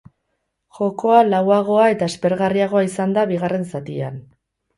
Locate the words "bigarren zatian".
3.35-4.19